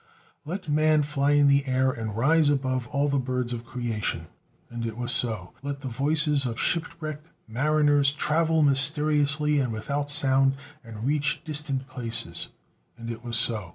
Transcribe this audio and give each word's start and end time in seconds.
"Let 0.45 0.67
man 0.67 1.03
fly 1.03 1.33
in 1.33 1.47
the 1.47 1.67
air 1.67 1.91
and 1.91 2.17
rise 2.17 2.47
far 2.47 2.55
above 2.55 2.87
all 2.87 3.07
the 3.07 3.19
birds 3.19 3.53
of 3.53 3.63
creation" 3.63 4.25
and 4.67 4.83
it 4.83 4.97
was 4.97 5.11
so. 5.11 5.53
"Let 5.61 5.81
the 5.81 5.89
voices 5.89 6.43
of 6.47 6.59
shipwrecked 6.59 7.29
mariners 7.47 8.11
travel 8.11 8.63
mysteriously 8.63 9.59
and 9.59 9.71
without 9.71 10.09
sound, 10.09 10.55
and 10.83 11.05
reach 11.05 11.43
distant 11.43 11.87
places" 11.87 12.49
and 12.97 13.11
it 13.11 13.23
was 13.23 13.37
so. 13.37 13.69